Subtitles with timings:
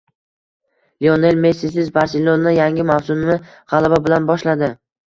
[1.05, 4.75] Lionel Messisiz “Barselona” yangi mavsumni g‘alaba bilan boshladi